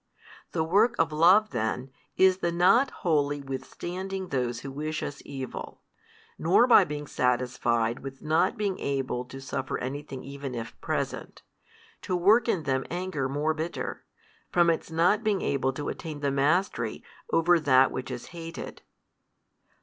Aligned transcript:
The 0.53 0.63
work 0.63 0.95
of 0.97 1.11
love 1.11 1.51
then, 1.51 1.91
is 2.17 2.39
the 2.39 2.51
not 2.51 2.89
wholly 2.89 3.39
withstanding 3.39 4.29
those 4.29 4.61
who 4.61 4.71
wish 4.71 5.03
us 5.03 5.21
evil, 5.25 5.83
nor 6.39 6.65
by 6.65 6.85
being 6.85 7.05
satisfied 7.05 7.99
with 7.99 8.19
not 8.19 8.57
being 8.57 8.79
able 8.79 9.25
to 9.25 9.39
suffer 9.39 9.77
anything 9.77 10.23
even 10.23 10.55
if 10.55 10.73
present, 10.81 11.43
to 12.01 12.15
work 12.15 12.49
in 12.49 12.63
them 12.63 12.83
anger 12.89 13.29
more 13.29 13.53
bitter, 13.53 14.03
from 14.49 14.71
its 14.71 14.89
not 14.89 15.23
being 15.23 15.41
able 15.41 15.71
to 15.71 15.87
attain 15.89 16.21
the 16.21 16.31
mastery 16.31 17.03
over 17.31 17.59
that 17.59 17.91
which 17.91 18.09
is 18.09 18.29
hated. 18.33 18.81